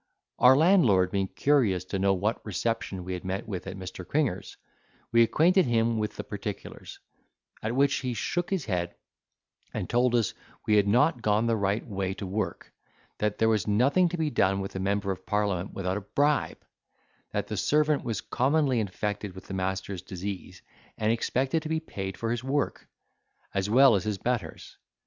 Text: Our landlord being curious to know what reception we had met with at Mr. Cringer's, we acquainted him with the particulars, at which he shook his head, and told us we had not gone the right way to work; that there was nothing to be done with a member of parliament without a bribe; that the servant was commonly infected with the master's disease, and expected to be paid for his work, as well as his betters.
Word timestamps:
Our 0.39 0.57
landlord 0.57 1.11
being 1.11 1.27
curious 1.27 1.85
to 1.85 1.99
know 1.99 2.15
what 2.15 2.43
reception 2.43 3.03
we 3.03 3.13
had 3.13 3.23
met 3.23 3.47
with 3.47 3.67
at 3.67 3.77
Mr. 3.77 4.03
Cringer's, 4.03 4.57
we 5.11 5.21
acquainted 5.21 5.67
him 5.67 5.99
with 5.99 6.15
the 6.15 6.23
particulars, 6.23 6.97
at 7.61 7.75
which 7.75 7.97
he 7.97 8.15
shook 8.15 8.49
his 8.49 8.65
head, 8.65 8.95
and 9.75 9.87
told 9.87 10.15
us 10.15 10.33
we 10.65 10.77
had 10.77 10.87
not 10.87 11.21
gone 11.21 11.45
the 11.45 11.55
right 11.55 11.85
way 11.85 12.15
to 12.15 12.25
work; 12.25 12.73
that 13.19 13.37
there 13.37 13.47
was 13.47 13.67
nothing 13.67 14.09
to 14.09 14.17
be 14.17 14.31
done 14.31 14.59
with 14.59 14.75
a 14.75 14.79
member 14.79 15.11
of 15.11 15.23
parliament 15.27 15.71
without 15.75 15.97
a 15.97 16.01
bribe; 16.01 16.65
that 17.29 17.45
the 17.45 17.55
servant 17.55 18.03
was 18.03 18.21
commonly 18.21 18.79
infected 18.79 19.35
with 19.35 19.45
the 19.45 19.53
master's 19.53 20.01
disease, 20.01 20.63
and 20.97 21.11
expected 21.11 21.61
to 21.61 21.69
be 21.69 21.79
paid 21.79 22.17
for 22.17 22.31
his 22.31 22.43
work, 22.43 22.87
as 23.53 23.69
well 23.69 23.93
as 23.93 24.05
his 24.05 24.17
betters. 24.17 24.77